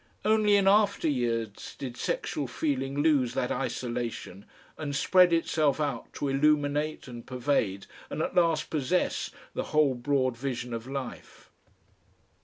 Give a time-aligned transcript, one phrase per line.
[0.25, 6.27] Only in after years did sexual feeling lose that isolation and spread itself out to
[6.27, 11.51] illuminate and pervade and at last possess the whole broad vision of life.